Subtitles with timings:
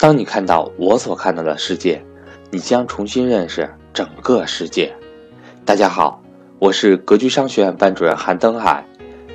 [0.00, 2.02] 当你看到我所看到的世界，
[2.50, 4.90] 你将重新认识整个世界。
[5.62, 6.22] 大家好，
[6.58, 8.82] 我是格局商学院班主任韩登海。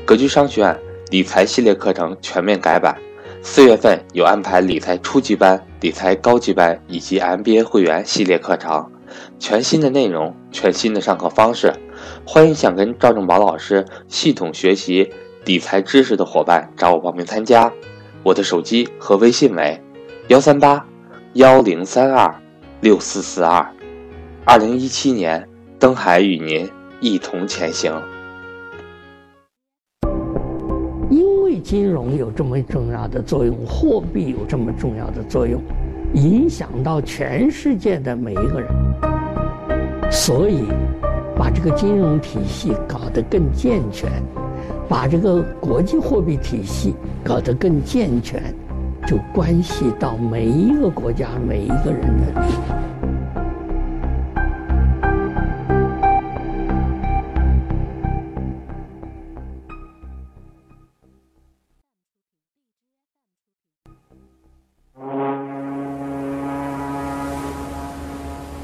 [0.06, 0.80] 格局商学院
[1.12, 2.98] 理财系列课程全面改版，
[3.44, 8.92] 四月份有安排理财初级班、理财高级班以及 MBA 会员系列课程，
[9.38, 11.72] 全新的内容，全新的上课方式。
[12.26, 15.14] 欢迎想跟赵正宝老师系统学习
[15.46, 17.72] 理财知识的伙伴找我报名参加。
[18.24, 19.80] 我的手机和微信为。
[20.28, 20.84] 幺三八
[21.34, 22.34] 幺零三二
[22.82, 23.64] 六四四二，
[24.44, 25.48] 二零一七年，
[25.78, 26.68] 登海与您
[27.00, 27.94] 一同前行。
[31.12, 35.62] 因为金融有这么重要的作用，货币有这么重要的作用，
[36.16, 38.68] 影响到全世界的每一个人，
[40.12, 40.64] 所以
[41.38, 44.10] 把这个金融体系搞得更健全，
[44.90, 48.42] 把这个国际货币体系搞得更健全。
[49.08, 52.76] 就关系到每一个国家每一个人的。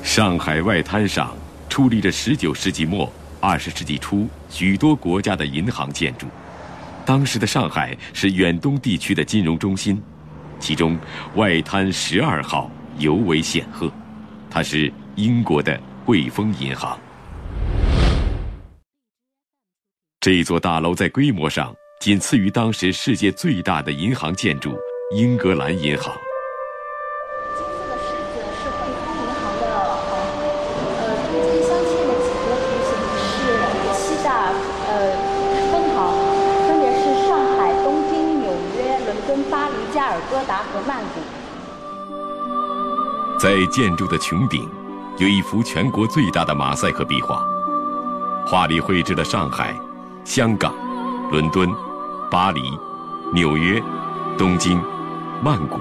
[0.02, 1.34] 上海外滩上
[1.70, 3.10] 矗立着19世纪末、
[3.42, 6.26] 20世纪初许多国家的银行建筑。
[7.06, 10.02] 当时的上海是远东地区的金融中心。
[10.62, 10.98] 其中，
[11.36, 13.92] 外滩十二号尤为显赫，
[14.50, 16.98] 它是英国的汇丰银行。
[20.20, 24.78] 这座大楼在规模上仅次于当时世界最大的银行建筑——
[25.18, 26.16] 英格兰银行。
[43.40, 44.68] 在建筑的穹顶，
[45.18, 47.42] 有一幅全国最大的马赛克壁画，
[48.46, 49.74] 画里绘制了上海、
[50.26, 50.74] 香港、
[51.32, 51.70] 伦敦、
[52.30, 52.62] 巴黎、
[53.34, 53.82] 纽约、
[54.38, 54.80] 东京、
[55.42, 55.80] 曼谷、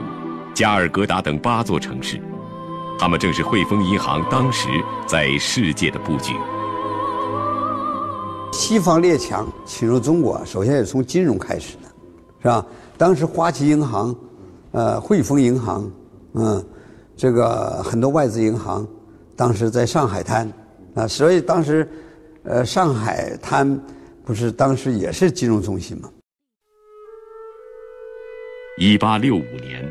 [0.54, 2.22] 加尔各答等八座城市，
[2.98, 4.68] 他们正是汇丰银行当时
[5.04, 6.34] 在世界的布局。
[8.52, 11.88] 西方列强侵入中国，首先是从金融开始的，
[12.40, 12.64] 是吧？
[12.96, 14.14] 当时花旗银行、
[14.72, 15.90] 呃汇丰银行，
[16.34, 16.64] 嗯。
[17.16, 18.88] 这个很多外资银行
[19.36, 20.50] 当时在上海滩
[20.94, 21.86] 啊，所以当时
[22.44, 23.78] 呃上海滩
[24.24, 26.08] 不是当时也是金融中心吗？
[28.78, 29.86] 一八六五年，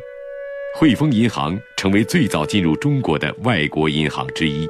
[0.79, 4.67] 汇丰银行成为最早进入中国的外国银行之一。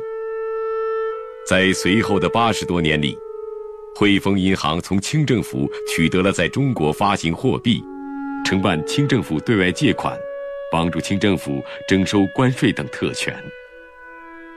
[1.48, 3.18] 在随后的八十多年里，
[3.96, 7.82] 汇丰银行从清政府取得了在中国发行货币、
[8.46, 10.20] 承办清政府对外借款。
[10.72, 13.36] 帮助清政府征收关税等特权。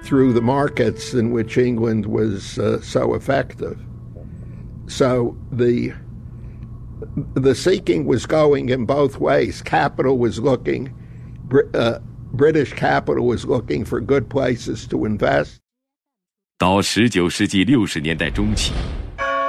[0.03, 3.76] Through the markets in which England was uh, so effective,
[4.88, 5.93] so the
[7.34, 9.62] the seeking was going in both ways.
[9.62, 10.91] Capital was looking,
[11.72, 11.99] uh,
[12.32, 15.60] British capital was looking for good places to invest.
[16.59, 18.72] 到十九世纪六十年代中期，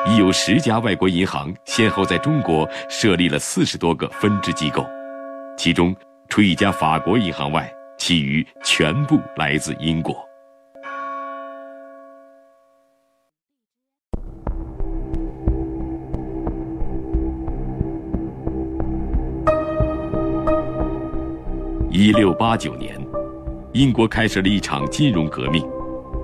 [0.06, 4.86] 已有十家外国银行先后在中国设立了四十多个分支机构，
[5.58, 5.96] 其中。
[6.30, 10.16] 除一家法国银行外，其余全部来自英国。
[21.92, 23.00] 一六八九年，
[23.74, 25.64] 英国开始了一场金融革命。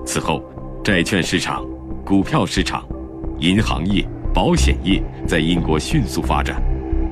[0.04, 0.42] 此后，
[0.82, 1.64] 债券市场、
[2.04, 2.84] 股票市场、
[3.39, 6.61] 银行业、保险业在英国迅速发展。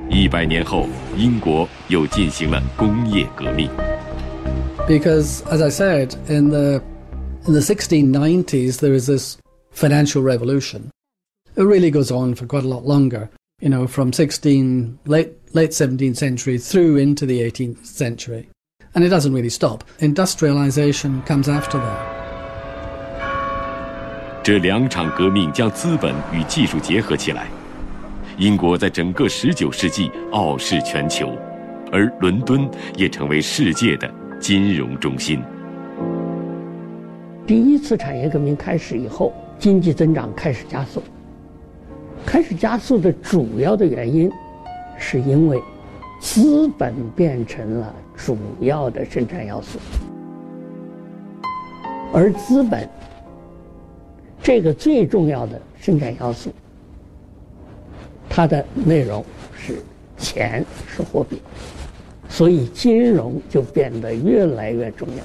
[0.10, 0.88] 一百年后，
[1.18, 3.70] 英国又进行了工业革命。
[4.88, 6.82] Because, as I said, in the
[7.48, 9.38] in the 1690s, there is this
[9.74, 10.92] financial revolution.
[11.56, 13.30] It really goes on for quite a lot longer.
[13.62, 18.50] You know, from 16 late late 17th century through into the 18th century,
[18.94, 19.84] and it doesn't really stop.
[20.00, 22.17] Industrialization comes after that.
[24.43, 27.47] 这两场革命将资本与技术结合起来。
[28.39, 31.37] 英国在整个十九世纪傲视全球，
[31.91, 34.09] 而伦敦也成为世界的
[34.41, 35.43] 金融中心。
[37.47, 41.03] 第一次产业革命开始以后，经济增长开始加速。
[42.25, 44.31] 开始加速的主要的原因，
[44.99, 45.61] 是因为
[46.21, 49.79] 资本变成了主要的生产要素，
[52.13, 52.89] 而资本
[54.43, 56.55] 这个最重要的生产要素。
[58.29, 59.25] 它的内容
[59.57, 59.83] 是
[60.17, 61.41] 钱，是货币。
[62.29, 65.25] 所以金融就变得越来越重要。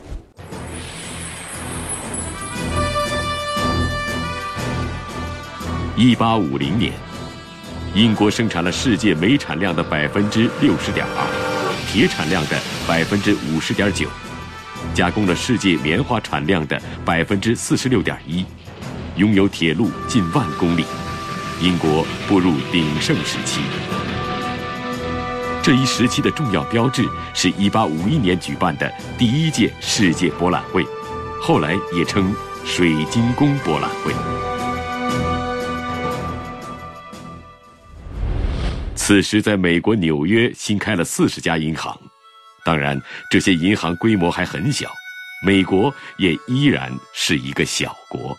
[5.96, 6.92] 一八五零年，
[7.94, 11.28] 英国生产了世界煤产量的百分之六十点二，
[11.88, 12.58] 铁产量的
[12.88, 14.08] 百分之五十点九，
[14.94, 18.44] 加工了世界棉花产量的百分之四十六点一，
[19.18, 20.84] 拥有铁路近万公里，
[21.62, 23.62] 英国步入鼎盛时期。
[25.62, 30.84] 这一时期的重要标志是1851年举办的第一届世界博览会，
[31.40, 34.12] 后来也称水晶宫博览会。
[38.96, 41.96] 此时，在美国纽约新开了四十家银行，
[42.66, 43.00] 当然，
[43.30, 44.90] 这些银行规模还很小，
[45.46, 48.36] 美国也依然是一个小国。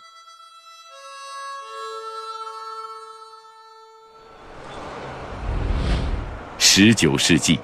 [6.77, 7.57] 十九世纪，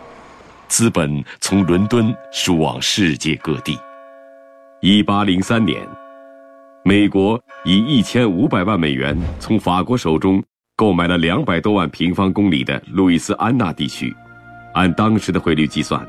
[0.69, 3.77] 资本从伦敦输往世界各地。
[4.81, 5.85] 一八零三年，
[6.85, 10.41] 美国以一千五百万美元从法国手中
[10.77, 14.15] 购买了两百多万平方公里的路易斯安那地区，
[14.75, 16.01] 按当时的汇率计算，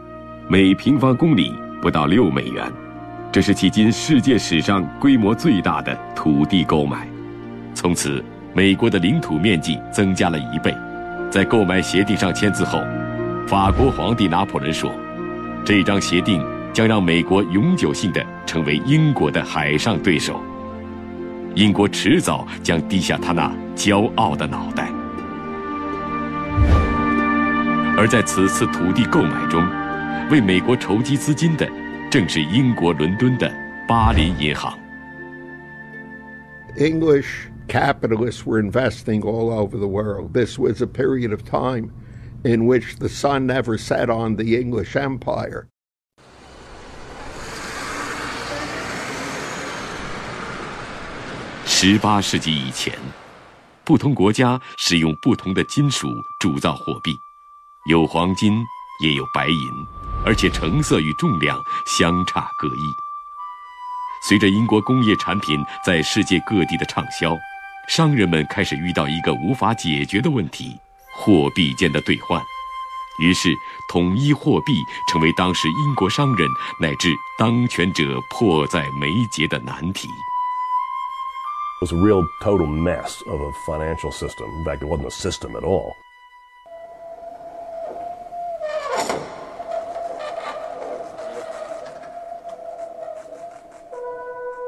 [0.47, 1.51] 每平方公里
[1.81, 2.71] 不到六美元，
[3.31, 7.07] 这是迄今世界史上规模最大的土地购买。
[7.73, 8.23] 从此，
[8.53, 10.71] 美国的领土面积增加了一倍。
[11.31, 12.81] 在购买协定上签字后，
[13.47, 14.93] 法国皇帝拿破仑说
[15.63, 20.43] ：“这张协定将让美国永久性的成为英国的海上对手。
[21.55, 24.89] 英国迟早将低下他那骄傲的脑袋。”
[27.97, 29.65] 而在此次土地购买中，
[30.29, 31.65] 为美国筹集资金的，
[32.09, 33.49] 正是英国伦敦的
[33.87, 34.77] 巴林银行。
[36.75, 37.50] English.
[37.71, 40.33] Capitalists were investing all over the world.
[40.33, 41.93] This was a period of time
[42.43, 45.67] in which the sun never set on the English Empire.
[51.65, 52.93] 十八世纪以前，
[53.85, 56.09] 不同国家使用不同的金属
[56.41, 57.15] 铸造货币，
[57.89, 58.61] 有黄金，
[59.01, 59.55] 也有白银，
[60.25, 62.81] 而且成色与重量相差各异。
[64.27, 67.35] 随着英国工业产品在世界各地的畅销，
[67.93, 70.79] 商人们开始遇到一个无法解决的问题：
[71.13, 72.41] 货币间的兑换。
[73.19, 73.53] 于是，
[73.89, 76.47] 统一货币成为当时英国商人
[76.79, 80.07] 乃至当权者迫在眉睫的难题。
[81.81, 84.45] It was a real total mess of a financial system.
[84.59, 85.91] In fact, it wasn't a system at all.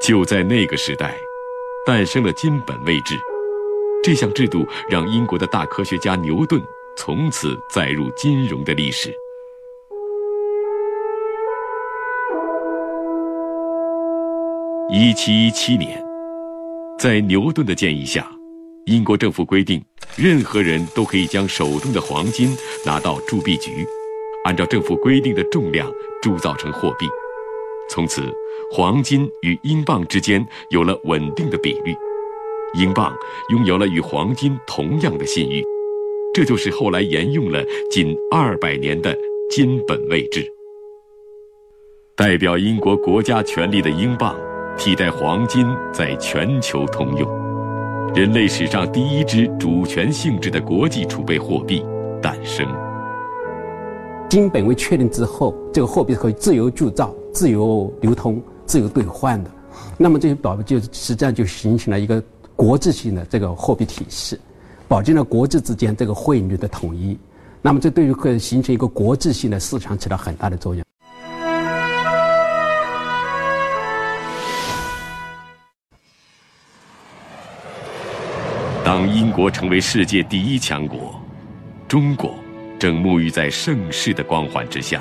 [0.02, 1.14] 就在那个时代。
[1.86, 3.14] 诞生了金本位制，
[4.02, 6.58] 这项制度让英国的大科学家牛顿
[6.96, 9.14] 从此载入金融的历史。
[14.90, 16.02] 一七一七年，
[16.98, 18.30] 在牛顿的建议下，
[18.86, 19.84] 英国政府规定，
[20.16, 22.56] 任何人都可以将手中的黄金
[22.86, 23.86] 拿到铸币局，
[24.44, 25.92] 按照政府规定的重量
[26.22, 27.06] 铸造成货币。
[27.88, 28.22] 从此，
[28.70, 31.94] 黄金与英镑之间有了稳定的比率，
[32.74, 33.14] 英镑
[33.50, 35.62] 拥有了与黄金同样的信誉，
[36.32, 39.16] 这就是后来沿用了近二百年的
[39.50, 40.44] 金本位制。
[42.16, 44.34] 代表英国国家权力的英镑，
[44.76, 47.28] 替代黄金在全球通用，
[48.14, 51.84] 人类史上第一支主权性质的国际储备货币
[52.22, 52.83] 诞生。
[54.34, 59.48] 金本位确定之后，这个货币可以自由铸造、自由流通、自由兑换的。
[59.96, 62.20] 那么这些宝就实际上就形成了一个
[62.56, 64.36] 国际性的这个货币体系，
[64.88, 67.16] 保证了国际之间这个汇率的统一。
[67.62, 70.84] 那么这对于会形成一个国际性的市场起到很大的作用。
[78.84, 81.14] 当英国成为世界第一强国，
[81.86, 82.34] 中国。
[82.78, 85.00] 正沐浴在盛世的光环之下。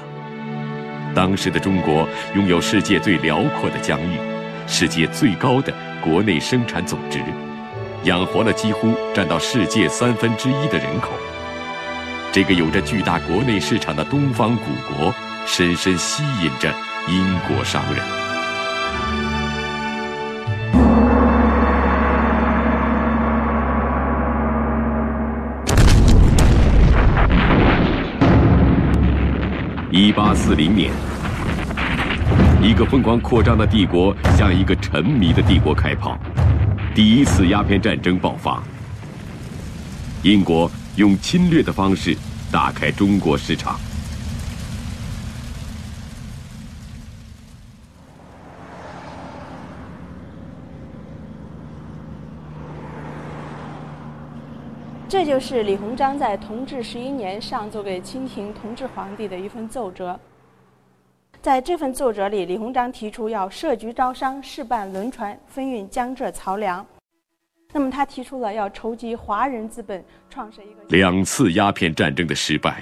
[1.15, 4.18] 当时的中国拥有世界最辽阔的疆域，
[4.68, 7.20] 世界最高的国内生产总值，
[8.03, 11.12] 养活了几乎占到世界三分之一的人口。
[12.32, 15.13] 这个有着巨大国内市场的东方古国，
[15.46, 16.74] 深深吸引着
[17.08, 18.33] 英国商人。
[30.03, 30.91] 一八四零年，
[32.62, 36.19] 一个疯狂扩张的帝国向一个沉迷的帝国开炮，
[36.93, 38.62] 第一次鸦片战争爆发。
[40.22, 42.17] 英国用侵略的方式
[42.51, 43.79] 打开中国市场。
[55.13, 60.20] 这就是李鸿章在同治十一年上奏给清廷同治皇帝的一份奏折。
[61.39, 66.84] 在这份奏折里，李鸿章提出要设局招商，试办轮船，分运江浙漕粮。
[67.72, 72.82] 那么，他提出了要筹集华人资本，创设一个两次鸦片战争的失败，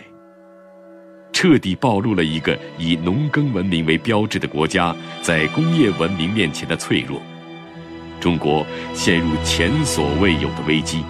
[1.34, 7.20] 彻底暴露了一个以农耕文明为标志的国家在工业文明面前的脆弱。
[8.22, 11.04] 中国陷入前所未有的危机，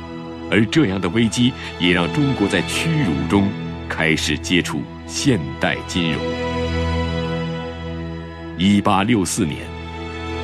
[0.52, 3.48] 而这样的危机也让中国在屈辱中
[3.88, 6.22] 开始接触现代金融。
[8.58, 9.60] 一八六四年，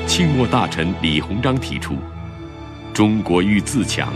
[0.07, 1.95] 清末大臣李鸿章提出
[2.93, 4.13] ：“中国欲自强，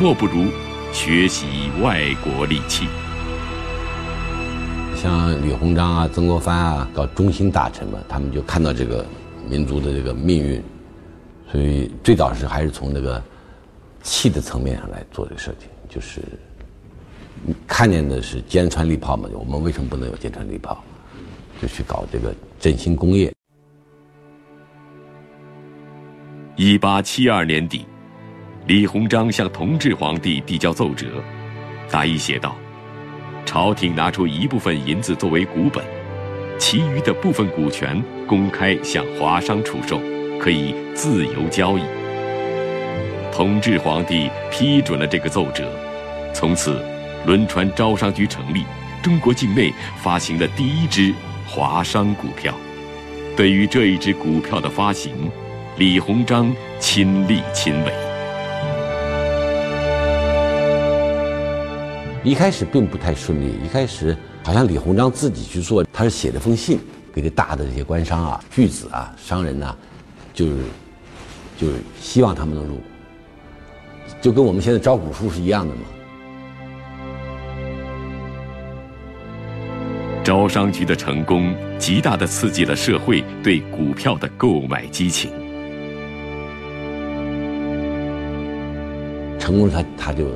[0.00, 0.44] 莫不如
[0.92, 1.46] 学习
[1.82, 2.86] 外国利器。”
[4.94, 9.04] 像李鸿章啊、曾国藩啊，到中兴大臣们，他们就看到这个
[9.50, 10.62] 民族的这个命运，
[11.50, 13.20] 所以最早是还是从那个
[14.02, 16.20] 气的层面上来做这个事情，就是
[17.66, 20.82] 看见的是坚船利炮嘛，我们为什么不能有坚船利炮？
[21.60, 23.32] 就去搞这个振兴工业。
[26.56, 27.86] 一八七二年底，
[28.66, 31.06] 李鸿章向同治皇帝递交奏折，
[31.90, 32.56] 大意写道
[33.46, 35.84] ：“朝廷拿出一部分银子作为股本，
[36.58, 40.00] 其余的部分股权公开向华商出售，
[40.40, 41.82] 可以自由交易。”
[43.32, 45.66] 同治皇帝批准了这个奏折，
[46.34, 46.78] 从此，
[47.24, 48.64] 轮船招商局成立，
[49.02, 49.72] 中国境内
[50.02, 51.14] 发行了第一支
[51.46, 52.54] 华商股票。
[53.34, 55.12] 对于这一支股票的发行，
[55.78, 57.92] 李鸿章亲力亲为。
[62.22, 66.78] 一开始并不太顺利，一开始好像李鸿章自己去做，他是写了封信
[67.14, 69.74] 给这大的这些官商啊、巨子啊、商人呐，
[70.34, 70.58] 就是
[71.56, 72.82] 就是希望他们能入股，
[74.22, 75.80] 就跟我们现在招股书是一样的嘛。
[80.22, 85.32] 招商局的成功，极大的刺激了社会对股票的购买激情。
[89.40, 90.28] 成功，他他就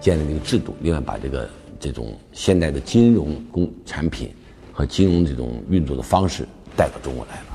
[0.00, 4.34] 建立了一个制度，另外把这个这种现代的金融工产品
[4.72, 6.44] 和金融这种运作的方式
[6.76, 7.49] 带到中国来了。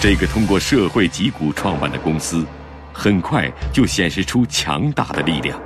[0.00, 2.46] 这个通过社会集股创办的公司，
[2.92, 5.60] 很快就显示出强大的力量。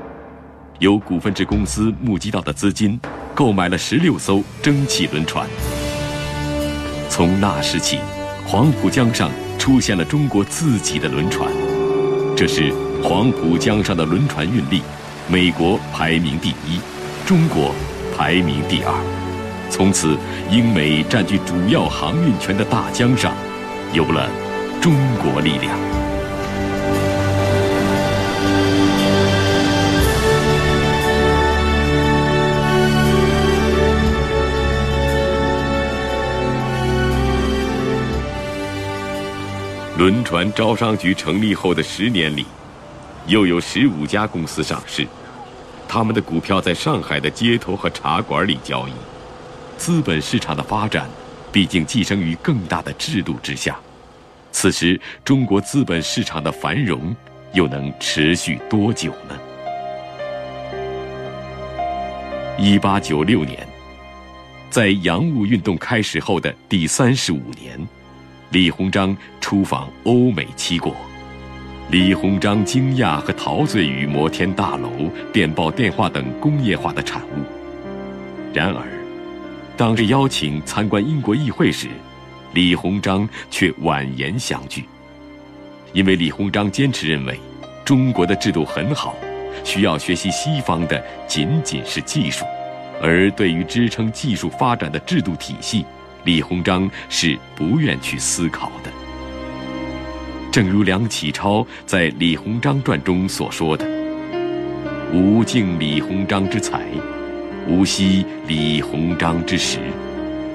[0.78, 2.98] 由股份制公司募集到的资金，
[3.34, 5.46] 购买了十六艘蒸汽轮船。
[7.10, 7.98] 从那时起，
[8.46, 11.52] 黄浦江上出现了中国自己的轮船。
[12.34, 12.72] 这时，
[13.04, 14.80] 黄浦江上的轮船运力，
[15.28, 16.80] 美国排名第一，
[17.26, 17.74] 中国
[18.16, 19.68] 排名第二。
[19.68, 20.16] 从此，
[20.50, 23.34] 英美占据主要航运权的大江上，
[23.92, 24.26] 有了
[24.80, 25.78] 中国力量。
[39.98, 42.46] 轮船招商局成立后的十年里，
[43.26, 45.06] 又有十五家公司上市，
[45.86, 48.92] 他们的股票在上海的街头和茶馆里交易。
[49.76, 51.08] 资本市场的发展，
[51.52, 53.78] 毕竟寄生于更大的制度之下。
[54.50, 57.14] 此时，中国资本市场的繁荣
[57.52, 59.38] 又能持续多久呢？
[62.58, 63.66] 一八九六年，
[64.70, 67.78] 在洋务运动开始后的第三十五年。
[68.50, 70.94] 李鸿章出访欧美七国，
[71.90, 74.90] 李鸿章惊讶和陶醉于摩天大楼、
[75.32, 77.42] 电报、电话等工业化的产物。
[78.52, 78.84] 然而，
[79.82, 81.88] 当被邀请参观英国议会时，
[82.54, 84.84] 李鸿章却婉言相拒。
[85.92, 87.36] 因为李鸿章坚持认为，
[87.84, 89.16] 中国的制度很好，
[89.64, 92.44] 需要学习西方的仅仅是技术，
[93.02, 95.84] 而对于支撑技术发展的制度体系。
[96.22, 98.90] 李鸿章是不愿去思考的，
[100.52, 103.84] 正如梁启超在《李鸿章传》中所说的
[105.12, 106.82] ：“吾敬李鸿章之才，
[107.68, 109.78] 吾惜李鸿章之时，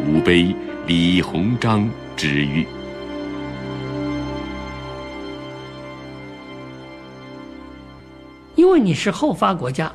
[0.05, 0.53] 吾悲
[0.85, 2.67] 李鸿章之欲。”
[8.55, 9.91] 因为你是后发国家。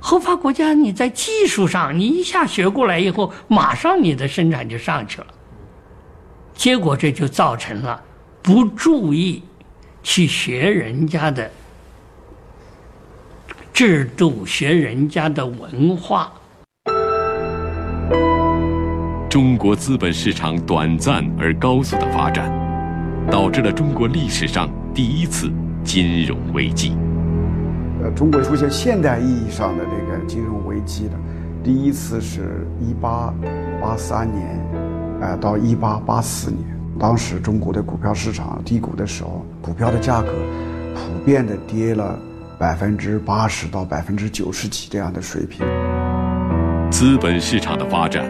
[0.00, 5.26] 后发国家，你在技术上，你一下学过来以后，马上你的生产就上去了。
[6.54, 8.00] 结果这就造成了
[8.40, 9.42] 不注意
[10.02, 11.50] 去学人家的
[13.72, 16.32] 制度，学人家的文化。
[19.28, 22.50] 中国资本市场短暂而高速的发展，
[23.30, 25.50] 导致了中国历史上第一次
[25.84, 26.96] 金融危机。
[28.02, 31.12] 呃，中国出现现代意义上的这个金融危机的，
[31.62, 33.34] 第一次是一八
[33.80, 34.60] 八三年，
[35.20, 36.62] 呃，到一八八四年，
[36.98, 40.28] 当时中国的股票市场低谷的时候，股票的价格
[40.94, 42.18] 普遍的跌了
[42.58, 45.66] 百分之八十到百分之九十几这样的水平。
[46.98, 48.28] 资本市场的发展，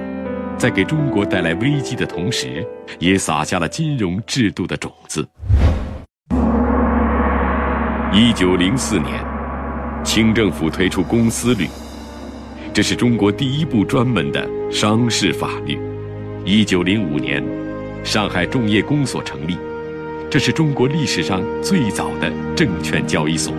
[0.58, 2.62] 在给中国带来危机的同时，
[2.98, 5.26] 也撒下了金融制度的种子。
[8.12, 9.24] 一九零四年，
[10.04, 11.66] 清政府推出公司律，
[12.74, 15.80] 这是中国第一部专门的商事法律。
[16.44, 17.42] 一九零五年，
[18.04, 19.56] 上海众业公所成立，
[20.28, 23.50] 这是中国历史上最早的证券交易所。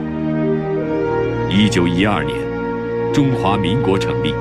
[1.49, 2.37] 一九一二年，
[3.11, 4.31] 中华民国成立。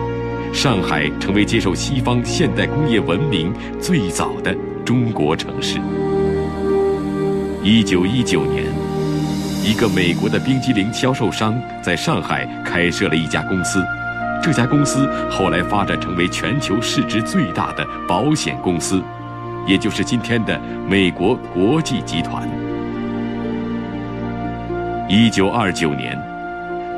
[0.52, 5.78] 上海成为接受西方现代工业文明最早的中国城市。
[7.62, 8.64] 一九一九年，
[9.64, 13.85] 一个美国的冰激凌销售商在上海开设了一家公司，
[14.43, 19.02] 这家公司后来发展成为全球市值最大的保险公司，
[19.67, 22.49] 也就是今天的美国国际集团。
[25.09, 26.19] 一九二九年，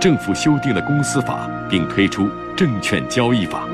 [0.01, 2.29] 政府修订了公司法，并推出。
[2.57, 3.67] 证券交易法。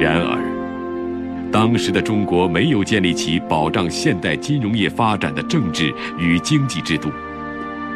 [0.00, 7.10] 然而，当时的中国没有建立起保障现代金融业发展的政治与经济制度，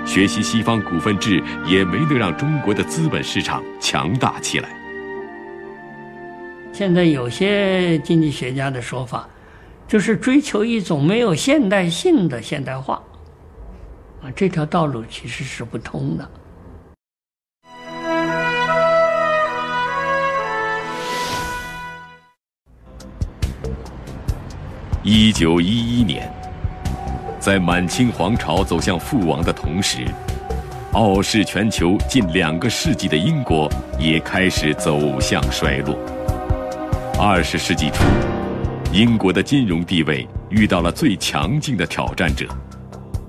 [0.05, 4.69] 学习西方股份制也没能让中国的资本市场强大起来。
[6.73, 9.29] 现在有些经济学家的说法，
[9.89, 13.03] 就是追求一种没有现代性的现代化，
[14.33, 16.29] 这条道路其实是不通的。
[25.03, 26.33] 一九一一年，
[27.39, 30.03] 在满清皇朝走向覆亡的同时，
[30.93, 35.99] 傲视全球近两个世纪的英国也开始走向衰落。
[37.19, 38.03] 二十世纪初，
[38.95, 42.49] 英国的金融地位遇到了最强劲的挑战者，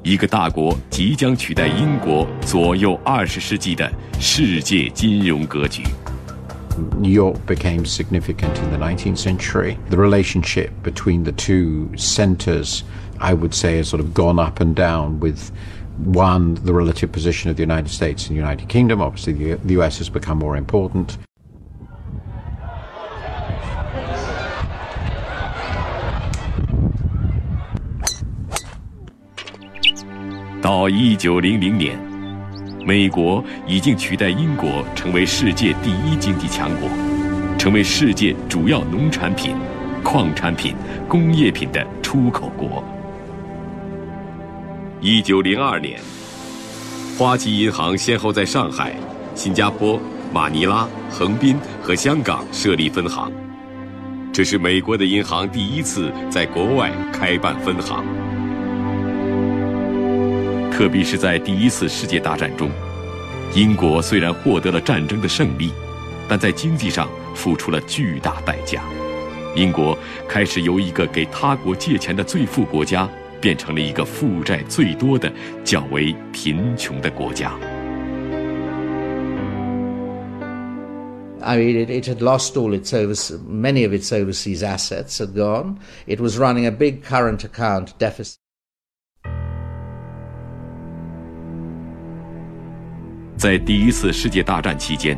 [0.04, 5.82] 一个大国即将取代英国，左右二十世纪的世界金融格局。
[6.98, 9.76] New York became significant in the 19th century.
[9.90, 12.82] The relationship between the two centers,
[13.18, 15.50] I would say, has sort of gone up and down with
[16.02, 19.02] one, the relative position of the United States and the United Kingdom.
[19.02, 21.18] Obviously, the, the US has become more important.
[30.65, 31.95] 到一九零零年。
[32.83, 36.89] 美国已经取代英国成为世界第一经济强国，
[37.55, 39.55] 成为世界主要农产品、
[40.03, 40.73] 矿产品、
[41.07, 42.83] 工业品的出口国。
[44.99, 45.99] 一九零二年，
[47.15, 48.95] 花旗银行先后在上海、
[49.35, 50.01] 新加坡、
[50.33, 53.31] 马尼拉、横滨和香港设立分行，
[54.33, 58.03] 这是美国的银行第一次在国外开办分行。
[60.75, 62.69] 特别是在第一次世界大战中，
[63.53, 65.71] 英国虽然获得了战争的胜利，
[66.27, 68.83] 但在经济上付出了巨大代价。
[69.55, 73.09] 英国开始由一个给他国借钱的最富国家，
[73.39, 75.31] 变成了一个负债最多的、
[75.63, 77.53] 较为贫穷的国家。
[81.41, 85.77] I mean, it, it had lost all its overseas, many of its overseas assets had gone.
[86.05, 88.35] It was running a big current account deficit.
[93.45, 95.15] 在第一次世界大战期间，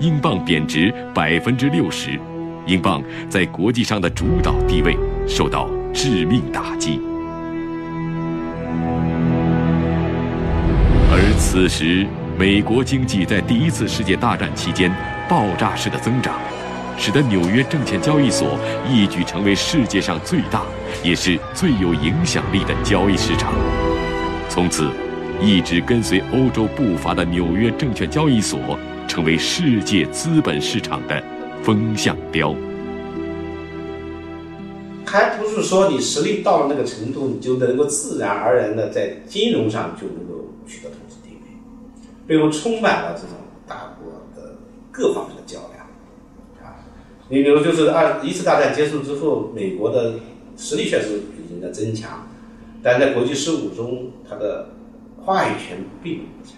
[0.00, 2.18] 英镑贬值百分之六十，
[2.66, 7.00] 英镑在国际上的主导地位受到致命打击。
[11.12, 12.04] 而此时，
[12.36, 14.92] 美国经济在第一次世界大战期间
[15.28, 16.34] 爆炸式的增长，
[16.98, 20.62] 使得纽约证券交易所一举成为世界上最大
[21.04, 23.52] 也是最有影响力的交易市场。
[24.48, 24.90] 从此。
[25.42, 31.22] 一直跟随欧洲步伐的纽约证券交易所，成为世界资本市场的
[31.62, 32.54] 风向标。
[35.06, 41.56] 还不是说你实力到了那个程度，你就能够自然而然的在金融上就能够取得统治地位，
[42.26, 43.30] 背后充满了这种
[43.66, 44.58] 大国的
[44.92, 45.86] 各方面的较量。
[46.62, 46.84] 啊，
[47.30, 50.16] 你比如就是二一次大战结束之后，美国的
[50.58, 52.28] 实力确实已经在增强，
[52.82, 54.68] 但在国际事务中，它的
[55.22, 56.54] 话语权并不强。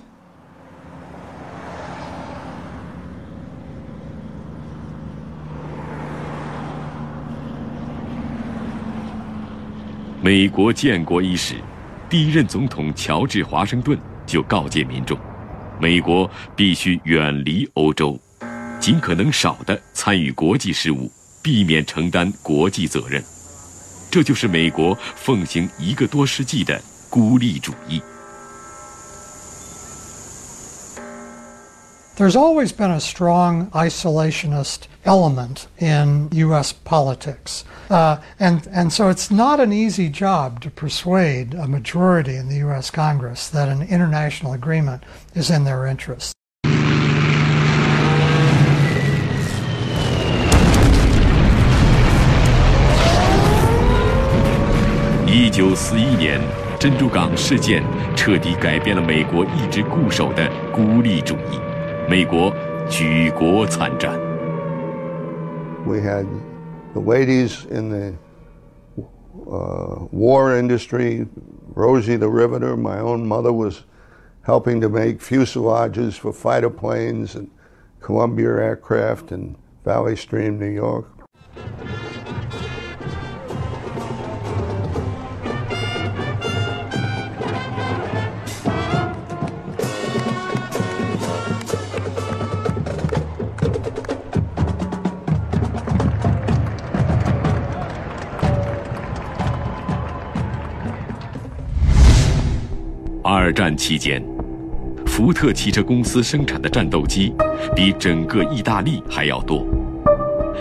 [10.22, 11.57] 美国建国伊始，
[12.09, 15.18] 第一任总统乔治华盛顿就告诫民众，
[15.81, 18.16] 美国必须远离欧洲，
[18.79, 21.11] 尽可能少的参与国际事务，
[21.42, 23.20] 避免承担国际责任。
[24.09, 28.01] 这就是美国奉行一个多世纪的孤立主义。
[32.17, 36.74] There's always been a strong isolationist element in U.S.
[36.74, 37.63] politics.
[37.91, 42.56] Uh, and, and so it's not an easy job to persuade a majority in the
[42.65, 42.89] U.S.
[42.89, 45.04] Congress that an international agreement
[45.36, 46.34] is in their interest.
[55.28, 56.41] 一九四一年
[56.80, 57.84] 珍珠港事件
[58.15, 61.71] 彻底改变了美国一直固守的孤立主义。
[62.12, 62.54] 美国
[62.89, 64.17] 举国参战。
[65.86, 66.26] We had
[66.93, 68.13] the ladies in the
[69.46, 71.28] uh, war industry.
[71.76, 73.84] Rosie the Riveter, my own mother, was
[74.41, 77.50] helping to make fuselages for fighter planes and
[78.00, 81.06] Columbia aircraft in Valley Stream, New York.
[103.25, 104.21] 二战期间，
[105.07, 107.33] 福特汽车公司生产的战斗机
[107.75, 109.65] 比整个意大利还要多。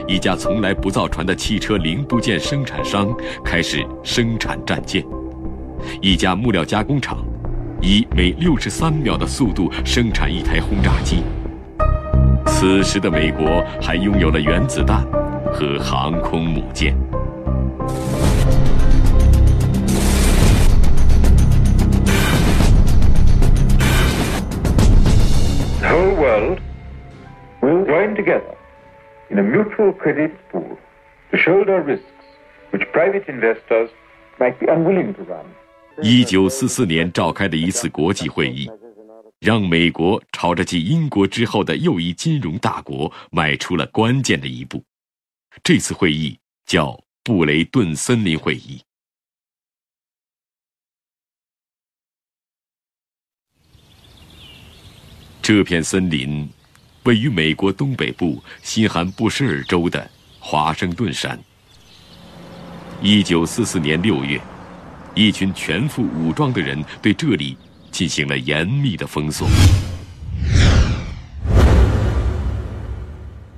[0.07, 3.11] 一家从来不造船的汽车零部件生产商
[3.43, 5.03] 开始生产战舰。
[6.03, 7.17] 一家木料加工厂
[7.81, 11.23] 以每六十三秒的速度生产一台轰炸机。
[12.45, 15.03] 此时的美国还拥有了原子弹
[15.51, 16.95] 和航空母舰。
[29.31, 30.77] In a mutual credit pool
[31.31, 32.05] to shoulder risks
[32.71, 33.89] which private investors
[34.39, 35.45] might be unwilling to run.
[36.01, 38.69] 一九四四年召开的一次国际会议，
[39.39, 44.83] 让美国朝着继英国之后的又一金融大国迈出了关键的一步。
[45.63, 48.81] 这次会议叫布雷顿森林会议。
[55.41, 56.47] 这片森林
[57.03, 60.07] 位于美国东北部新罕布什尔州的
[60.39, 61.39] 华盛顿山。
[63.01, 64.39] 一九四四年六月，
[65.15, 67.57] 一群全副武装的人对这里
[67.89, 69.47] 进行了严密的封锁。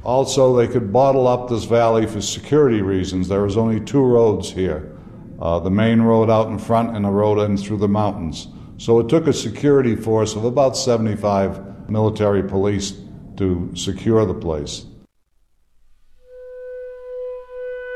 [0.03, 3.27] Also, they could bottle up this valley for security reasons.
[3.27, 4.93] There was only two roads here
[5.39, 8.47] uh, the main road out in front and a road in through the mountains.
[8.77, 12.93] So it took a security force of about 75 military police
[13.37, 14.83] to secure the place.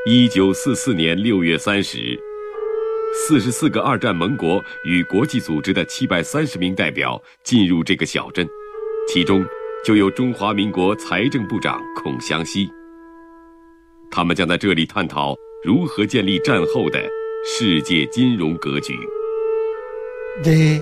[0.06, 2.18] 一九四四年六月三十日，
[3.14, 8.48] 四十四个二战盟国与国际组织的七百三十名代表进入这个小镇，
[9.08, 9.46] 其中
[9.84, 12.70] 就有中华民国财政部长孔祥熙。
[14.10, 17.04] 他们将在这里探讨如何建立战后的
[17.46, 18.94] 世界金融格局。
[20.44, 20.82] The,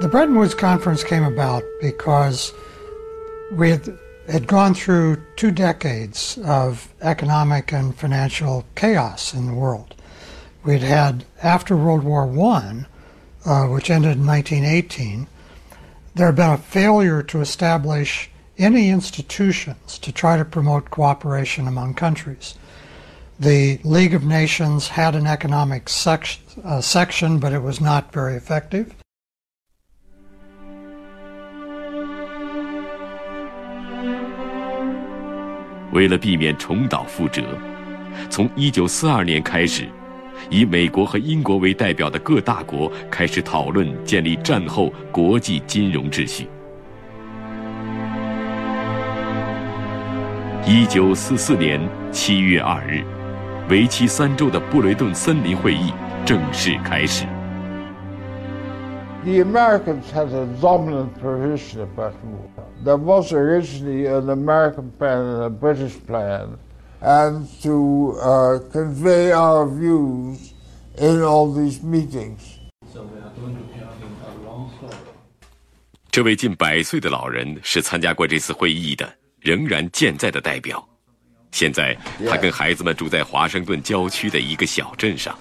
[0.00, 2.52] the Bretton Woods Conference came about because
[3.52, 9.94] we had, had gone through two decades of economic and financial chaos in the world.
[10.64, 12.86] We'd had, after World War I,
[13.44, 15.26] uh, which ended in 1918,
[16.14, 21.94] there had been a failure to establish any institutions to try to promote cooperation among
[21.94, 22.54] countries.
[23.38, 28.36] The League of Nations had an economic sec- uh, section, but it was not very
[28.36, 28.94] effective.
[35.94, 37.40] 为了避免重蹈覆辙，
[38.28, 39.84] 从1942年开始，
[40.50, 46.48] 以美国和英国为代表的各大国开始讨论建立战后国际金融秩序。
[50.66, 51.80] 1944年
[52.10, 53.04] 7月2日，
[53.70, 55.92] 为期三周的布雷顿森林会议
[56.26, 57.24] 正式开始。
[59.25, 62.83] The Americans had a dominant position at Bretton Woods.
[62.83, 66.57] There was originally an American plan and a British plan,
[67.01, 70.53] and to uh, convey our views
[70.97, 72.57] in all these meetings.
[76.09, 79.07] 这位近百岁的老人是参加过这次会议的，
[79.41, 80.83] 仍然健在的代表。
[81.51, 81.95] 现在
[82.27, 85.37] 他跟孩子们住在华盛顿郊区的一个小镇上。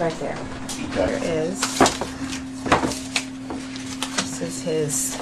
[0.00, 0.32] Right there.
[0.32, 0.86] Okay.
[0.94, 1.60] There is.
[4.16, 5.16] This is his.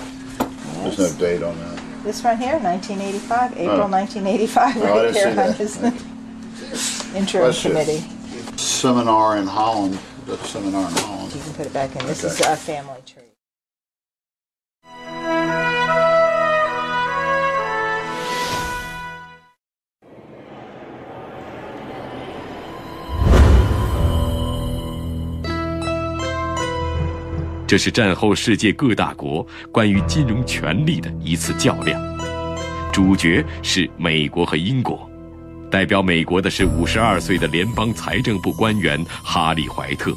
[0.83, 1.83] There's no date on that.
[2.05, 3.89] This right here, 1985, April Oh.
[3.89, 8.05] 1985, Oh, I right didn't here see on his interim committee.
[8.57, 9.99] Seminar in Holland.
[10.27, 11.35] That's seminar in Holland.
[11.35, 12.07] You can put it back in.
[12.07, 12.35] This Okay.
[12.35, 13.23] is our family tree.
[27.69, 32.01] “这是战后世界各大国关于金融权力的一次较量，
[32.91, 34.99] 主角是美国和英国。
[35.71, 40.15] 代表美国的是五十二岁的联邦财政部官员哈利·怀特，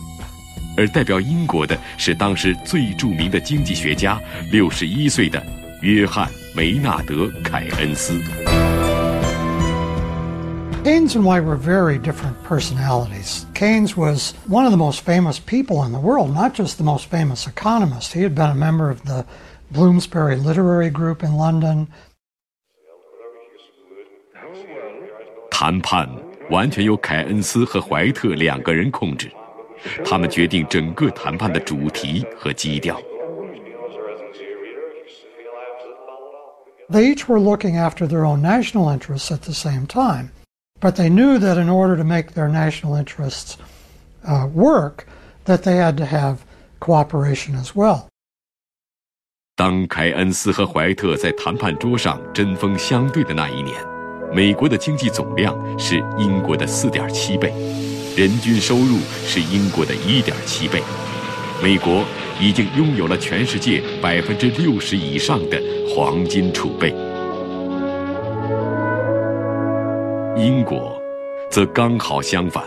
[0.77, 4.17] 而代表英国的是当时最著名的经济学家
[4.49, 5.45] 六十一岁的
[5.81, 8.17] 约翰·梅纳德·凯恩斯。
[10.84, 13.44] Keynes and White were very different personalities.
[13.54, 17.06] Keynes was one of the most famous people in the world, not just the most
[17.06, 18.12] famous economist.
[18.12, 19.24] He had been a member of the
[19.72, 21.88] Bloomsbury Literary Group in London.
[25.50, 26.08] 谈判
[26.50, 29.32] 完全由凯恩斯和怀特两个人控制，
[30.04, 33.00] 他们决定整个谈判的主题和基调。
[36.88, 40.28] They each were looking after their own national interests at the same time,
[40.81, 43.55] But they knew that in order to make their national interests
[44.53, 45.05] work,
[45.45, 46.37] that they had to have
[46.79, 48.07] cooperation as well.
[49.55, 53.75] 当凯恩斯和怀特在谈判桌上针锋相对的那一年，
[54.33, 57.53] 美国的经济总量是英国的四点七倍，
[58.17, 60.81] 人均收入是英国的一点七倍。
[61.61, 62.03] 美国
[62.39, 66.91] 已经拥有了全世界百分之六十以上的黄金储备，
[70.41, 70.99] 英国
[71.51, 72.63] 则刚好相反。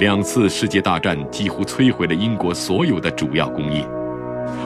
[0.00, 3.86] 两次世界大战几乎摧毁了英国所有的主要工业，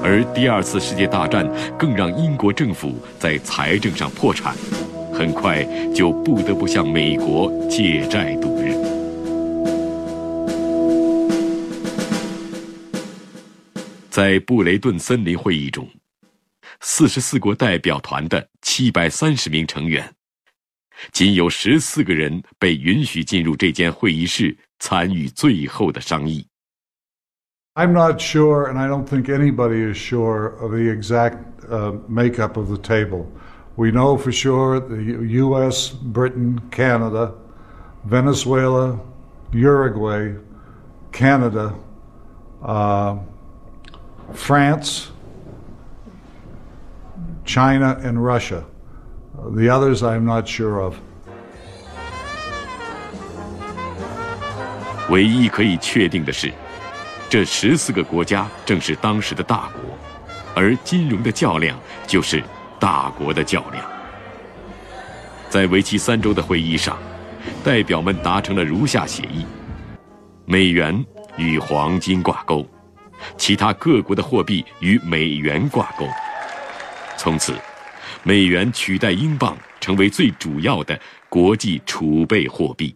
[0.02, 1.46] 而第二次世界大战
[1.78, 4.56] 更让英国政府在财政上破产，
[5.12, 5.62] 很快
[5.94, 8.74] 就不得不向美国借债度日。
[14.08, 15.86] 在布雷顿森林会议中，
[16.80, 20.10] 四十四国代表团的七百三十名成员，
[21.11, 26.45] 仅有十四个人被允许进入这间会议室参与最后的商议。
[27.73, 31.37] I'm not sure, and I don't think anybody is sure of the exact
[31.69, 33.27] uh, makeup of the table.
[33.77, 37.33] We know for sure the U- U.S., Britain, Canada,
[38.03, 38.99] Venezuela,
[39.53, 40.33] Uruguay,
[41.13, 41.73] Canada,
[42.61, 43.19] uh,
[44.33, 45.11] France,
[47.45, 48.65] China, and Russia.
[49.54, 50.94] The others I am not sure of.
[55.08, 56.52] 唯一可以确定的是，
[57.30, 59.96] 这十四个国家正是当时的大国，
[60.54, 61.78] 而金融的较量
[62.08, 62.42] 就是
[62.80, 63.84] 大国的较量。
[65.48, 66.98] 在为期三周的会议上，
[67.62, 69.46] 代表们达成了如下协议：
[70.44, 71.06] 美元
[71.36, 72.66] 与黄金挂钩，
[73.38, 76.04] 其他各国的货币与美元挂钩。
[77.16, 77.54] 从此，
[78.26, 82.92] 美元取代英镑成为最主要的国际储备货币。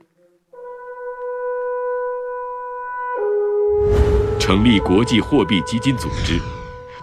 [4.41, 6.37] 成立国际货币基金组织，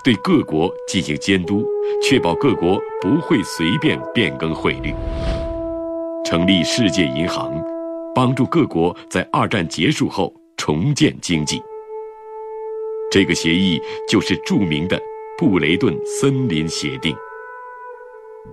[0.03, 1.65] 对各国进行监督，
[2.03, 4.93] 确保各国不会随便变更汇率。
[6.25, 7.49] 成立世界银行，
[8.13, 11.63] 帮助各国在二战结束后重建经济。
[13.09, 15.01] 这个协议就是著名的
[15.37, 17.15] 布雷顿森林协定。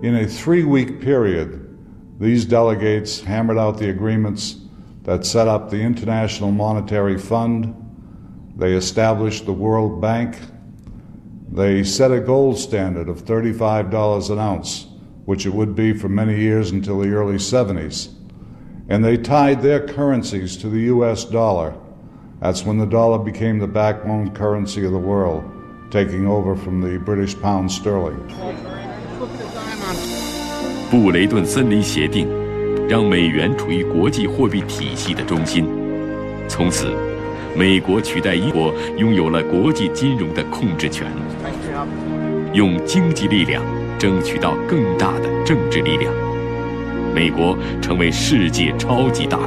[0.01, 1.61] In a three week period,
[2.19, 4.57] these delegates hammered out the agreements
[5.03, 7.73] that set up the International Monetary Fund.
[8.57, 10.37] They established the World Bank.
[11.49, 14.87] They set a gold standard of $35 an ounce,
[15.23, 18.13] which it would be for many years until the early 70s.
[18.89, 21.73] And they tied their currencies to the US dollar.
[22.41, 25.49] That's when the dollar became the backbone currency of the world,
[25.89, 28.74] taking over from the British pound sterling.
[30.95, 32.25] 布雷顿森林协定
[32.87, 35.67] 让美元处于国际货币体系的中心，
[36.47, 36.87] 从此，
[37.53, 41.05] 美国取代英国拥有了国际金融的控制权，
[42.53, 43.61] 用经济力量
[43.99, 46.13] 争取到更大的政治力量。
[47.13, 49.37] 美国成为世界超级大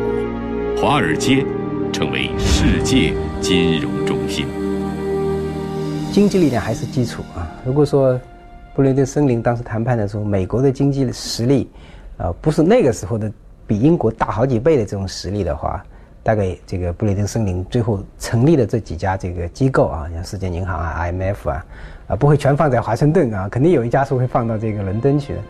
[0.76, 1.42] 国，华尔街
[1.90, 4.44] 成为世界金融中心。
[6.12, 7.48] 经济力量还是基础啊。
[7.64, 8.20] 如果说
[8.78, 11.68] 布雷顿森林当时谈判的时候，美国的经济实力，
[12.18, 13.28] 呃，不是那个时候的
[13.66, 15.84] 比英国大好几倍的这种实力的话，
[16.22, 21.66] 大概这个布雷顿森林最后成立的这几家这个机构啊，像世界银行啊、IMF 啊，
[22.06, 25.40] 啊不会全放在华盛顿啊，肯定有一家是会放到这个伦敦去的。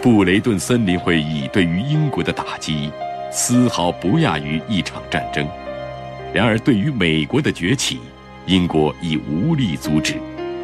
[0.00, 2.92] 布雷顿森林会议对于英国的打击，
[3.32, 5.44] 丝毫不亚于一场战争。
[6.34, 8.00] 然而，对于美国的崛起，
[8.44, 10.14] 英国已无力阻止，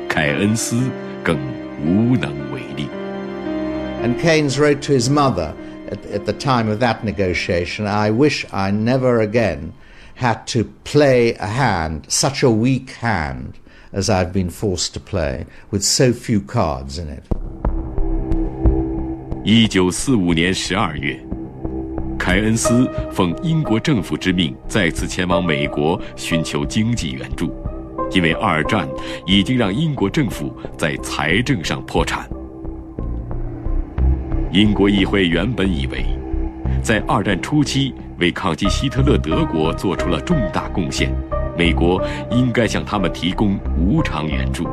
[0.08, 0.90] 凯恩斯
[1.22, 1.38] 更
[1.86, 2.88] 无能为力。
[4.02, 5.52] And Keynes wrote to his mother
[5.88, 9.70] at, at the time of that negotiation, I wish I never again
[10.16, 13.52] had to play a hand, such a weak hand
[13.92, 17.22] as I've been forced to play, with so few cards in it.
[19.44, 21.24] 一九四五年十二月，
[22.20, 27.50] 凯恩斯奉英国政府之命，再次前往美国寻求经济援助，
[28.12, 28.86] 因为二战
[29.26, 32.28] 已经让英国政府在财政上破产。
[34.52, 36.04] 英国议会原本以为，
[36.82, 41.10] 在二战初期为抗击希特勒德国做出了重大贡献，
[41.56, 44.68] 美国应该向他们提供无偿援助。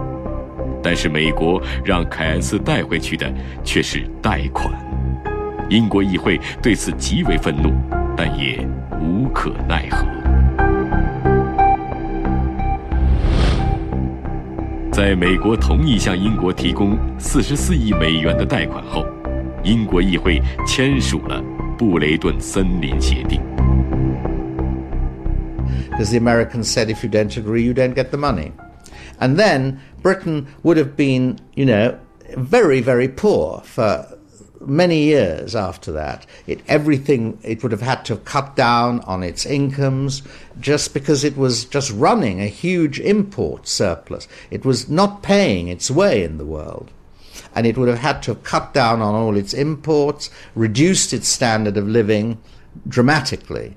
[0.83, 3.33] 但是美国让凯恩斯带回去的
[3.63, 4.69] 却是贷款，
[5.68, 7.72] 英国议会对此极为愤怒，
[8.16, 8.66] 但也
[9.00, 10.06] 无可奈何。
[14.92, 19.06] 在美国同意向英国提供四十四亿美元的贷款后，
[19.64, 21.42] 英国议会签署了
[21.78, 23.40] 布雷顿森林协定。
[25.90, 28.52] Because the Americans said, if you don't agree, you don't get the money.
[29.18, 31.94] And then Britain would have been, you know,
[32.36, 34.04] very, very poor for
[34.61, 36.25] many years after that.
[36.45, 40.23] It, everything, it would have had to cut down on its incomes
[40.59, 44.27] just because it was just running a huge import surplus.
[44.51, 46.91] It was not paying its way in the world.
[47.55, 51.27] And it would have had to have cut down on all its imports, reduced its
[51.27, 52.39] standard of living
[52.87, 53.75] dramatically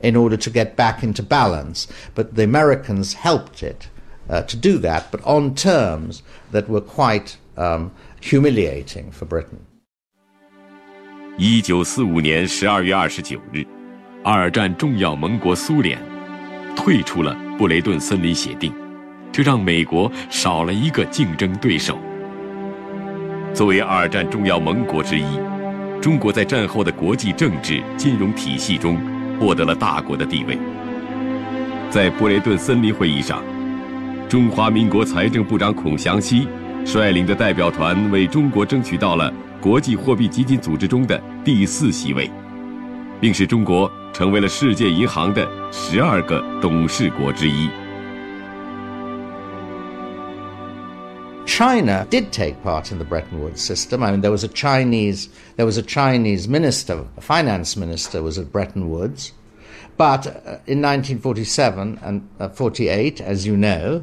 [0.00, 1.88] in order to get back into balance.
[2.14, 3.88] But the Americans helped it
[4.28, 9.65] uh, to do that, but on terms that were quite um, humiliating for Britain.
[11.38, 13.62] 一九四五年十二月二十九日，
[14.24, 15.98] 二战重要盟国苏联
[16.74, 18.72] 退出了布雷顿森林协定，
[19.30, 21.98] 这让美国少了一个竞争对手。
[23.52, 25.26] 作为二战重要盟国之一，
[26.00, 28.98] 中国在战后的国际政治金融体系中
[29.38, 30.56] 获得了大国的地位。
[31.90, 33.44] 在布雷顿森林会议上，
[34.26, 36.48] 中华民国财政部长孔祥熙
[36.86, 39.30] 率领的代表团为中国争取到了
[39.65, 42.29] 国际货币基金组织中的第四席位，
[43.19, 47.69] 并使中国成为了世界银行的十二个董事国之一。
[51.45, 54.03] China did take part in the Bretton Woods system.
[54.03, 58.39] I mean, there was a Chinese, there was a Chinese minister, a finance minister, was
[58.39, 59.33] at Bretton Woods,
[59.97, 64.01] but uh, in 1947 and uh, 48, as you know,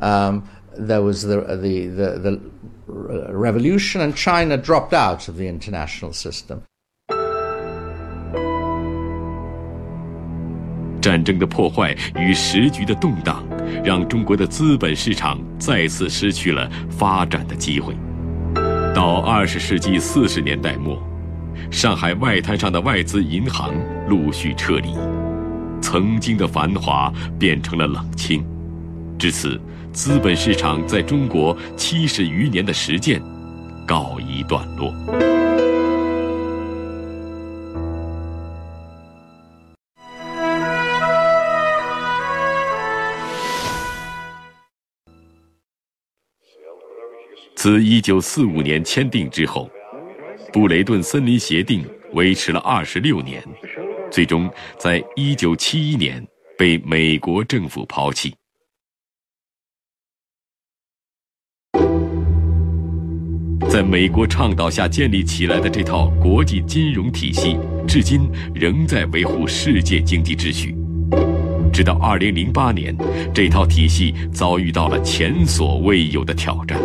[0.00, 0.42] um,
[0.76, 2.40] there was the, the, the, the
[2.87, 6.59] revolution, and China dropped out of the international system.
[11.01, 13.43] 战争的破坏与时局的动荡，
[13.83, 17.93] 让中国的资本市场再次失去了发展的机会。
[18.95, 20.97] 到二十世纪四十年代末，
[21.69, 23.73] 上海外滩上的外资银行
[24.07, 24.95] 陆续撤离，
[25.81, 28.45] 曾经的繁华变成了冷清，
[29.19, 29.59] 至此，
[29.93, 33.21] 资本市场在中国七十余年的实践
[33.85, 34.91] 告一段落。
[47.55, 49.69] 自一九四五年签订之后，
[50.51, 53.41] 布雷顿森林协定维持了二十六年，
[54.11, 56.25] 最终在一九七一年
[56.57, 58.33] 被美国政府抛弃。
[63.73, 67.57] 在美国倡导下建立起来的这套国际金融体系，
[67.87, 70.75] 至今仍在维护世界经济秩序。
[71.73, 72.95] 直到2008年，
[73.33, 76.79] 这套体系遭遇到了前所未有的挑战。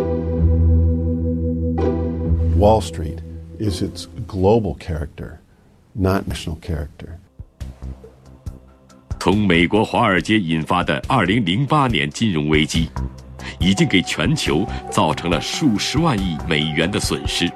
[2.57, 3.19] Wall Street
[3.59, 5.33] is its global character,
[5.93, 7.19] not national character.
[9.19, 12.89] 从美国华尔街引发的2008年金融危机，
[13.57, 17.49] 已经给全球造成了数十万亿美元的损失。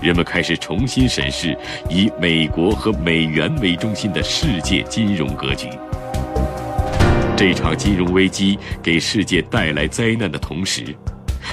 [0.00, 1.58] 人们开始重新审视
[1.90, 5.68] 以美国和美元为中心的世界金融格局。
[7.36, 10.94] 这场金融危机给世界带来灾难的同时，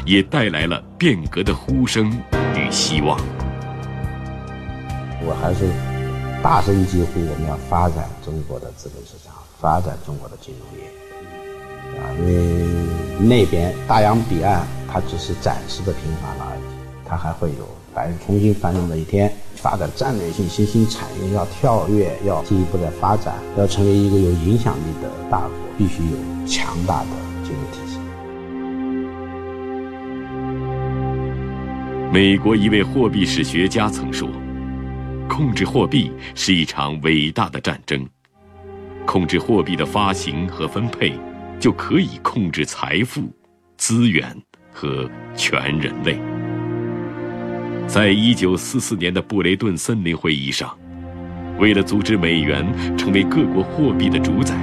[0.05, 2.11] 也带来了变革的呼声
[2.55, 3.19] 与希望。
[5.21, 5.69] 我还是
[6.43, 10.86] 大声疾呼，我们要发展中国的资本市场，发展中国的金融业。
[11.97, 12.84] 啊，因为
[13.20, 16.61] 那边大洋彼岸，它只是暂时的平凡了而已，
[17.05, 19.32] 它还会有繁重新繁荣的一天。
[19.55, 27.07] 发展战略性新兴产业要跳跃，要进一步的发展，要成为一个有影响力的大国，必须有强大的
[27.43, 27.97] 金融体系。
[32.13, 34.30] 美国一位货币史学家曾说
[35.28, 38.07] ：“控制货币是一场伟大的战争，
[39.05, 41.11] 控制货币的发行和分配。”
[41.59, 43.29] 就可以控制财富、
[43.77, 44.35] 资源
[44.71, 46.19] 和全人类。
[47.87, 50.75] 在一九四四年的布雷顿森林会议上，
[51.59, 52.65] 为了阻止美元
[52.97, 54.55] 成为各国货币的主宰，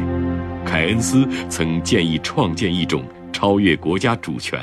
[0.64, 4.58] 凯恩斯曾建议创建一种超越国家主权、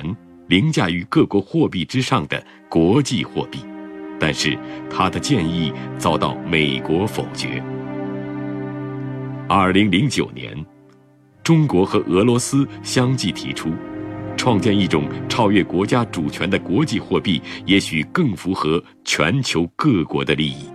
[0.48, 3.60] 凌驾于各国货币之上的国际货币。
[4.20, 4.58] 但是，
[4.90, 7.64] 他的建议遭到美国否决。
[9.48, 10.59] 二零零九年。
[11.44, 13.70] 中国和俄罗斯相继提出，
[14.38, 20.66] 创建一种超越国家主权的国际货币，也许更符合全球各国的利益。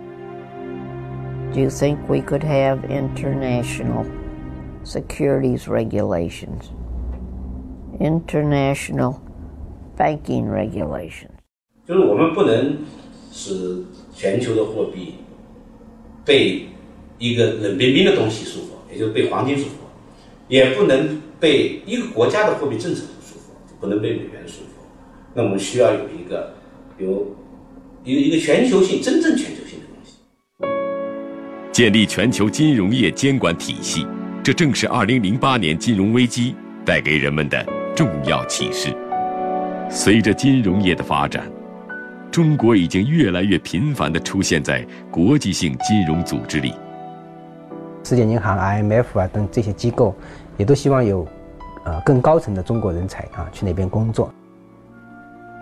[1.53, 4.05] Do you think we could have international
[4.83, 6.71] securities regulations,
[7.99, 9.15] international
[9.97, 11.29] banking regulations?
[11.87, 12.79] 就是我们不能
[13.31, 15.13] 使全球的货币
[16.25, 16.65] 被
[17.17, 19.84] 一个冷冰冰的东西束缚，也就是被黄金束缚。
[20.47, 24.85] 也不能被一个国家的货币政策所束缚，不能被美元束缚。
[25.33, 26.53] 那我们需要有一个
[26.97, 27.35] 有
[28.03, 30.17] 有一个全球性、真正全球性的东西。
[31.71, 34.05] 建立全球金融业监管体系，
[34.43, 37.65] 这正是2008年金融危机带给人们的
[37.95, 38.95] 重要启示。
[39.89, 41.51] 随着金融业的发展，
[42.31, 46.73] 中国已经越来越频繁地出现在国际性金融组织里。
[48.05, 50.15] 世界银行、IMF 啊等这些机构，
[50.57, 51.27] 也都希望有，
[51.85, 54.31] 呃更高层的中国人才啊去那边工作。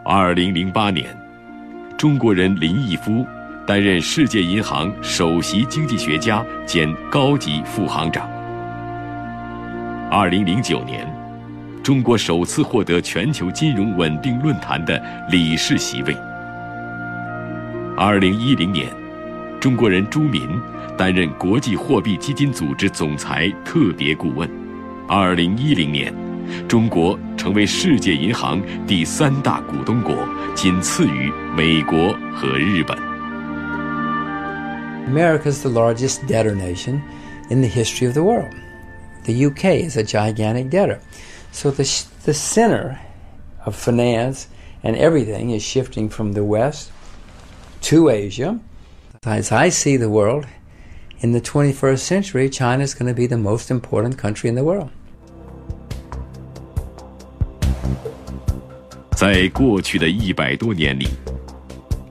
[0.04, 1.08] 二零零八年，
[1.98, 3.26] 中国人林毅夫
[3.66, 8.30] 担任世界银行首席经济学家兼高级副行长。
[10.12, 11.08] 二零零九年，
[11.82, 16.14] 中国首次获得全球金融稳定论坛的理事席位。
[17.96, 18.88] 二零一零年，
[19.62, 20.42] 中国人朱民。
[20.98, 24.50] 担任国际货币基金组织总裁特别顾问。
[25.08, 26.14] 二零一零年，
[26.68, 30.16] 中国成为世界银行第三大股东国，
[30.56, 32.98] 仅次于美国和日本。
[35.08, 37.02] America is the largest debtor nation
[37.50, 38.54] in the history of the world.
[39.26, 41.00] The UK is a gigantic debtor.
[41.52, 41.84] So the,
[42.26, 42.98] the center
[43.66, 44.48] of finance
[44.82, 46.92] and everything is shifting from the West
[47.84, 48.60] to Asia.
[49.26, 50.46] As I see the world,
[51.24, 54.64] in the 21st century, China is going to be the most important country in the
[54.64, 54.90] world.
[59.16, 61.08] 在过去的一百多年里，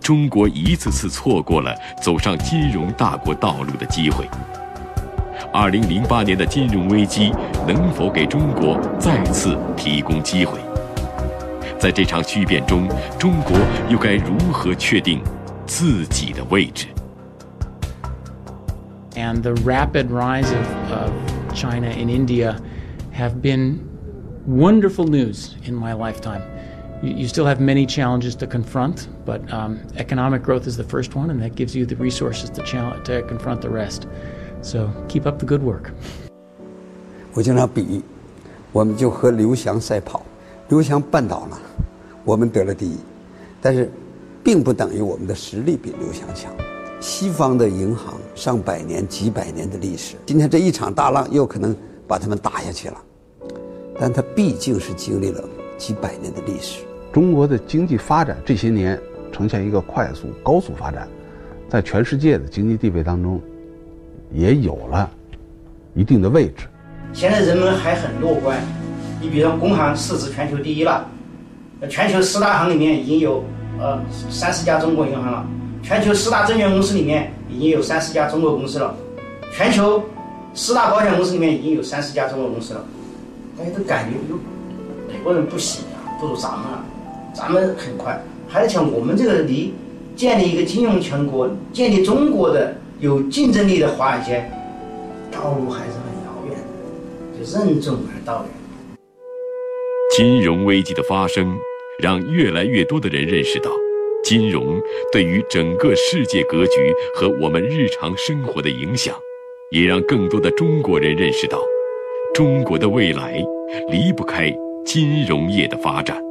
[0.01, 4.27] 中国一次次错过了走上金融大国道路的机会。
[5.53, 7.31] 二零零八年的金融危机
[7.69, 10.59] 能否给中国再次提供机会？
[11.79, 12.89] 在这场巨变中，
[13.19, 13.59] 中国
[13.91, 15.21] 又该如何确定
[15.67, 16.87] 自己的位置
[19.16, 21.12] ？and the rapid rise of, of
[21.54, 22.60] China and India
[23.12, 23.80] have been
[24.46, 26.42] wonderful news in my lifetime.
[27.02, 31.16] You, you still have many challenges to confront, but um, economic growth is the first
[31.16, 34.08] one, and that gives you the resources to, challenge, to confront the rest.
[34.62, 35.92] So keep up the good work.
[37.34, 38.02] 我经常比喻，
[38.72, 40.24] 我们就和刘翔赛跑，
[40.70, 41.60] 刘翔绊倒了，
[42.24, 42.98] 我们得了第一，
[43.62, 43.92] 但是
[44.44, 46.52] 并不等于我们的实力比刘翔强。
[47.03, 51.77] 西方的银行上百年、几百年的历史，今天这一场大浪又可能
[52.07, 52.97] 把他们打下去了，
[53.99, 55.43] 但它毕竟是经历了
[55.77, 56.85] 几百年的历史。
[57.13, 58.97] 中国的经济发展这些年
[59.33, 61.09] 呈现一个快速、高速发展，
[61.69, 63.41] 在全世界的经济地位当中，
[64.31, 65.11] 也有了
[65.95, 66.69] 一定的位置。
[67.13, 68.61] 现在人们还很乐观，
[69.21, 71.05] 你比如说工行市值全球第一了，
[71.91, 73.43] 全球十大行里面已经有
[73.81, 74.01] 呃
[74.31, 75.45] 三十家中国银行了。
[75.83, 78.97] 全球十大证券公司里面已经有三十家中国公司了，
[79.53, 80.03] 全球
[80.55, 82.85] 十大保险公司里面已经有三十家中国公司了。
[83.59, 84.37] 大家都感觉有
[85.09, 86.85] 美国人不行啊，不如咱们啊，
[87.35, 88.23] 咱们很快。
[88.49, 89.75] 还像我们这个离
[90.15, 94.49] 建立一个金融强国、建立中国的有竞争力的华尔街，
[95.33, 98.99] 道路还是很遥远的，就任重而道远。
[100.17, 101.57] 金融危机的发生，
[101.99, 103.71] 让越来越多的人认识到。
[104.23, 109.15] 金融对于整个世界格局和我们日常生活的影响，
[109.71, 111.59] 也让更多的中国人认识到，
[112.33, 113.45] 中国的未来
[113.91, 114.55] 离不开
[114.85, 116.23] 金融业的发展。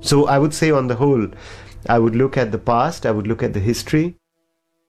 [0.00, 1.30] So I would say, on the whole,
[1.86, 4.14] I would look at the past, I would look at the history,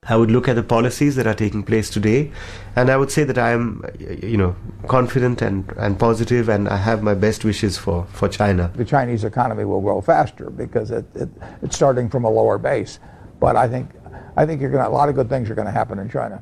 [0.10, 2.32] I would look at the policies that are taking place today,
[2.78, 4.56] and I would say that I am, you know,
[4.88, 8.72] confident and, and positive, and I have my best wishes for, for China.
[8.76, 11.30] The Chinese economy will grow faster because it, it,
[11.62, 13.00] it's starting from a lower base.
[13.42, 13.90] But I think,
[14.38, 16.42] I think you're gonna, a lot of good things are going to happen in China.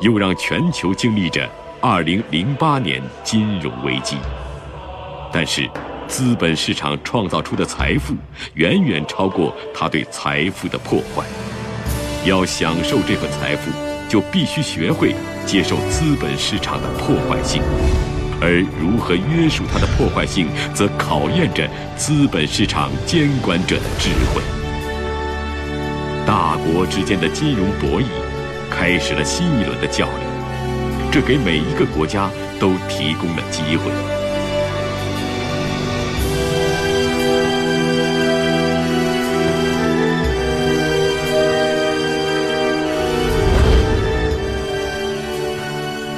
[0.00, 1.48] 又让全球经历着
[1.80, 4.16] 2008年金融危机。
[5.32, 5.68] 但是，
[6.06, 8.14] 资本市场创造出的财富
[8.54, 11.24] 远远超过它对财富的破坏。
[12.24, 13.70] 要享受这份财富，
[14.08, 15.14] 就必须学会
[15.44, 17.62] 接受资本市场的破坏性。
[18.40, 24.42] 而如何约束它的破坏性，则考验着资本市场监管者的智慧。
[26.26, 28.06] 大国之间的金融博弈
[28.76, 33.90] 开始了新一轮的较量，这给每一个国家都提供了机会。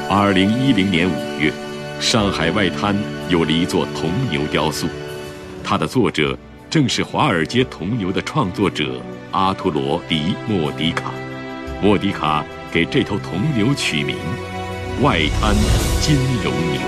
[0.09, 1.53] 二零一零年五月。
[1.99, 2.95] 上海外滩
[3.31, 4.87] 有了一座铜牛雕塑，
[5.65, 6.37] 它的作者
[6.69, 9.01] 正是华尔街铜牛的创作者
[9.33, 11.05] 阿图罗·迪莫迪卡。
[11.83, 14.17] 莫迪卡给这头铜牛取名
[15.03, 15.55] “外滩
[16.01, 16.81] 金融牛”。